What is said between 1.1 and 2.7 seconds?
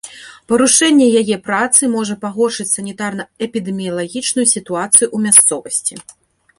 яе працы можа пагоршыць